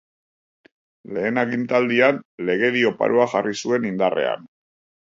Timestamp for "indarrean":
3.95-4.53